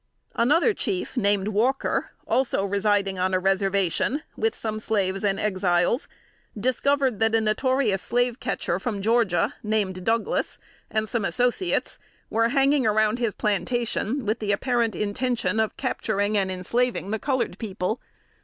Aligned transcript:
Another 0.33 0.73
chief 0.73 1.15
named 1.15 1.49
Walker, 1.49 2.09
also 2.27 2.65
residing 2.65 3.19
on 3.19 3.35
a 3.35 3.39
reservation, 3.39 4.23
with 4.35 4.55
some 4.55 4.79
slaves 4.79 5.23
and 5.23 5.39
Exiles, 5.39 6.07
discovered 6.59 7.19
that 7.19 7.35
a 7.35 7.39
notorious 7.39 8.01
slave 8.01 8.39
catcher 8.39 8.79
from 8.79 9.03
Georgia, 9.03 9.53
named 9.61 10.03
Douglass, 10.03 10.57
and 10.89 11.07
some 11.07 11.23
associates, 11.23 11.99
were 12.31 12.49
hanging 12.49 12.87
around 12.87 13.19
his 13.19 13.35
plantation, 13.35 14.25
with 14.25 14.39
the 14.39 14.51
apparent 14.51 14.95
intention 14.95 15.59
of 15.59 15.77
capturing 15.77 16.35
and 16.35 16.49
enslaving 16.51 17.11
the 17.11 17.19
colored 17.19 17.59
people. 17.59 17.99